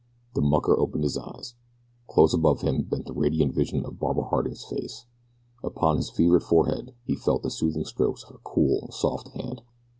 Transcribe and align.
The 0.33 0.41
mucker 0.41 0.79
opened 0.79 1.03
his 1.03 1.15
eyes. 1.15 1.53
Close 2.07 2.33
above 2.33 2.61
him 2.61 2.81
bent 2.81 3.05
the 3.05 3.13
radiant 3.13 3.53
vision 3.53 3.85
of 3.85 3.99
Barbara 3.99 4.23
Harding's 4.23 4.63
face. 4.65 5.05
Upon 5.63 5.97
his 5.97 6.09
fevered 6.09 6.41
forehead 6.41 6.95
he 7.05 7.13
felt 7.15 7.43
the 7.43 7.51
soothing 7.51 7.85
strokes 7.85 8.23
of 8.23 8.29
her 8.29 8.39
cool, 8.43 8.89
soft 8.91 9.27
hand. 9.27 9.61